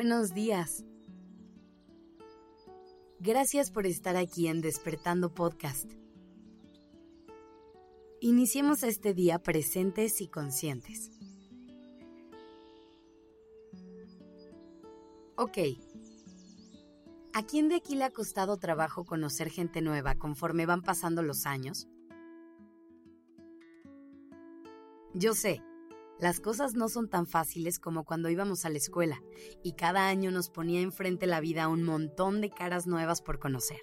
[0.00, 0.82] Buenos días.
[3.18, 5.92] Gracias por estar aquí en Despertando Podcast.
[8.22, 11.10] Iniciemos este día presentes y conscientes.
[15.36, 15.58] Ok.
[17.34, 21.44] ¿A quién de aquí le ha costado trabajo conocer gente nueva conforme van pasando los
[21.44, 21.88] años?
[25.12, 25.60] Yo sé,
[26.20, 29.22] las cosas no son tan fáciles como cuando íbamos a la escuela
[29.62, 33.80] y cada año nos ponía enfrente la vida un montón de caras nuevas por conocer.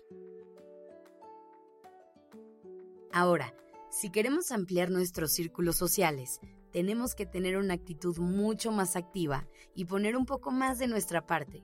[3.11, 3.55] Ahora,
[3.89, 6.39] si queremos ampliar nuestros círculos sociales,
[6.71, 11.25] tenemos que tener una actitud mucho más activa y poner un poco más de nuestra
[11.25, 11.63] parte,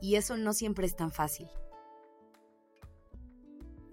[0.00, 1.48] y eso no siempre es tan fácil.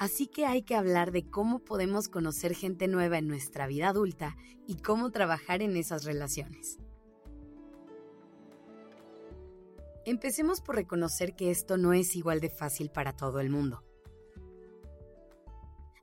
[0.01, 4.35] Así que hay que hablar de cómo podemos conocer gente nueva en nuestra vida adulta
[4.65, 6.79] y cómo trabajar en esas relaciones.
[10.07, 13.83] Empecemos por reconocer que esto no es igual de fácil para todo el mundo.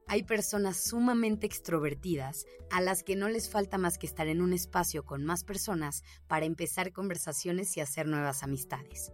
[0.06, 4.52] Hay personas sumamente extrovertidas a las que no les falta más que estar en un
[4.52, 9.10] espacio con más personas para empezar conversaciones y hacer nuevas amistades.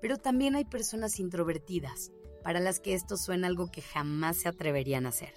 [0.00, 5.06] Pero también hay personas introvertidas para las que esto suena algo que jamás se atreverían
[5.06, 5.34] a hacer.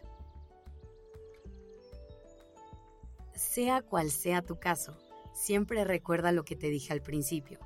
[3.34, 4.98] Sea cual sea tu caso,
[5.34, 7.60] siempre recuerda lo que te dije al principio.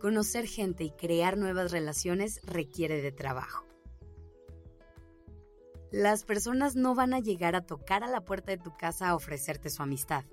[0.00, 3.64] Conocer gente y crear nuevas relaciones requiere de trabajo.
[5.90, 9.14] Las personas no van a llegar a tocar a la puerta de tu casa a
[9.14, 10.24] ofrecerte su amistad.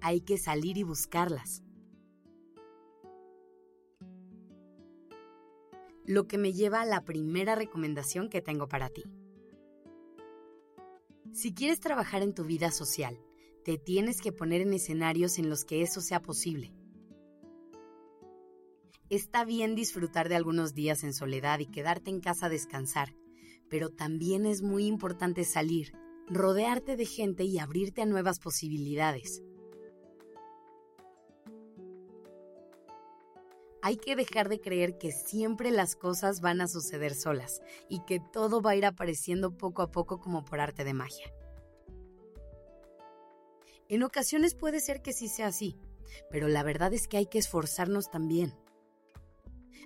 [0.00, 1.62] Hay que salir y buscarlas.
[6.06, 9.04] Lo que me lleva a la primera recomendación que tengo para ti.
[11.32, 13.20] Si quieres trabajar en tu vida social,
[13.64, 16.72] te tienes que poner en escenarios en los que eso sea posible.
[19.10, 23.14] Está bien disfrutar de algunos días en soledad y quedarte en casa a descansar,
[23.68, 25.92] pero también es muy importante salir,
[26.28, 29.42] rodearte de gente y abrirte a nuevas posibilidades.
[33.86, 38.18] Hay que dejar de creer que siempre las cosas van a suceder solas y que
[38.18, 41.32] todo va a ir apareciendo poco a poco como por arte de magia.
[43.88, 45.78] En ocasiones puede ser que sí sea así,
[46.32, 48.52] pero la verdad es que hay que esforzarnos también.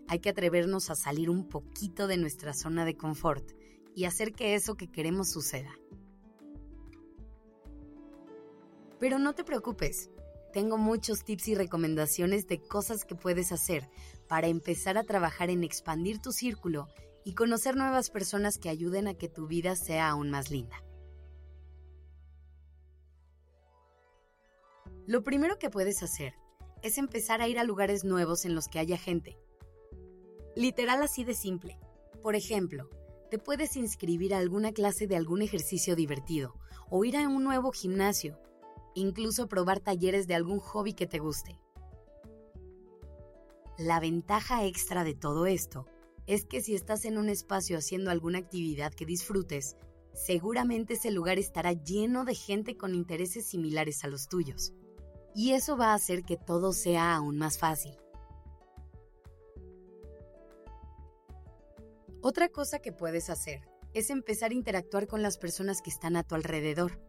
[0.08, 3.52] Hay que atrevernos a salir un poquito de nuestra zona de confort
[3.94, 5.74] y hacer que eso que queremos suceda.
[8.98, 10.08] Pero no te preocupes,
[10.52, 13.88] tengo muchos tips y recomendaciones de cosas que puedes hacer
[14.28, 16.88] para empezar a trabajar en expandir tu círculo
[17.24, 20.82] y conocer nuevas personas que ayuden a que tu vida sea aún más linda.
[25.06, 26.34] Lo primero que puedes hacer
[26.82, 29.36] es empezar a ir a lugares nuevos en los que haya gente.
[30.56, 31.78] Literal así de simple.
[32.22, 32.88] Por ejemplo,
[33.30, 36.54] te puedes inscribir a alguna clase de algún ejercicio divertido
[36.90, 38.38] o ir a un nuevo gimnasio
[38.94, 41.58] incluso probar talleres de algún hobby que te guste.
[43.78, 45.86] La ventaja extra de todo esto
[46.26, 49.76] es que si estás en un espacio haciendo alguna actividad que disfrutes,
[50.12, 54.72] seguramente ese lugar estará lleno de gente con intereses similares a los tuyos.
[55.34, 57.96] Y eso va a hacer que todo sea aún más fácil.
[62.20, 63.62] Otra cosa que puedes hacer
[63.94, 67.00] es empezar a interactuar con las personas que están a tu alrededor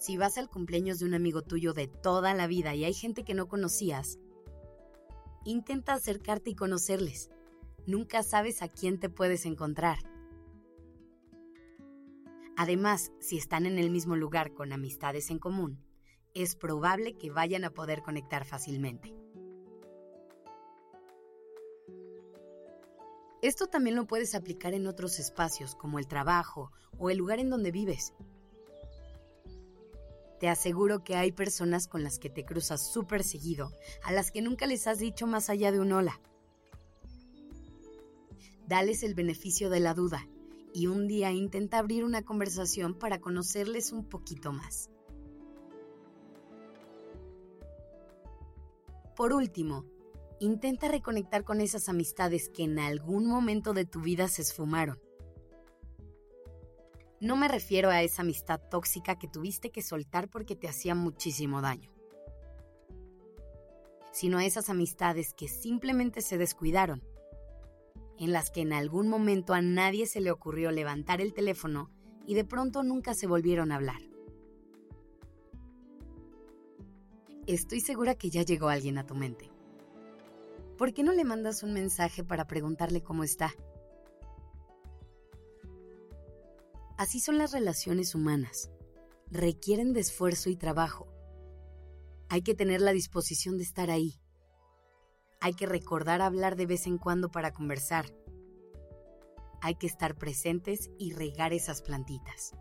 [0.00, 3.22] si vas al cumpleaños de un amigo tuyo de toda la vida y hay gente
[3.22, 4.18] que no conocías,
[5.44, 7.30] intenta acercarte y conocerles.
[7.86, 9.98] Nunca sabes a quién te puedes encontrar.
[12.56, 15.84] Además, si están en el mismo lugar con amistades en común,
[16.32, 19.14] es probable que vayan a poder conectar fácilmente.
[23.42, 27.50] Esto también lo puedes aplicar en otros espacios como el trabajo o el lugar en
[27.50, 28.14] donde vives.
[30.40, 33.70] Te aseguro que hay personas con las que te cruzas súper seguido,
[34.02, 36.18] a las que nunca les has dicho más allá de un hola.
[38.66, 40.26] Dales el beneficio de la duda
[40.72, 44.88] y un día intenta abrir una conversación para conocerles un poquito más.
[49.14, 49.84] Por último,
[50.38, 54.98] intenta reconectar con esas amistades que en algún momento de tu vida se esfumaron.
[57.20, 61.60] No me refiero a esa amistad tóxica que tuviste que soltar porque te hacía muchísimo
[61.60, 61.92] daño,
[64.10, 67.02] sino a esas amistades que simplemente se descuidaron,
[68.18, 71.90] en las que en algún momento a nadie se le ocurrió levantar el teléfono
[72.26, 74.00] y de pronto nunca se volvieron a hablar.
[77.54, 79.50] estoy segura que ya llegó alguien a tu mente.
[80.78, 83.52] ¿Por qué no le mandas un mensaje para preguntarle cómo está?
[87.00, 88.70] Así son las relaciones humanas.
[89.30, 91.06] Requieren de esfuerzo y trabajo.
[92.28, 94.20] Hay que tener la disposición de estar ahí.
[95.40, 98.14] Hay que recordar hablar de vez en cuando para conversar.
[99.62, 102.52] Hay que estar presentes y regar esas plantitas.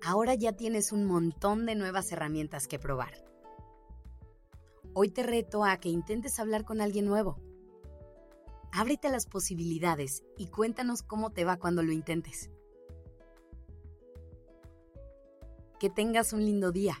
[0.00, 3.14] Ahora ya tienes un montón de nuevas herramientas que probar.
[4.92, 7.40] Hoy te reto a que intentes hablar con alguien nuevo.
[8.76, 12.50] Ábrete a las posibilidades y cuéntanos cómo te va cuando lo intentes.
[15.78, 17.00] Que tengas un lindo día.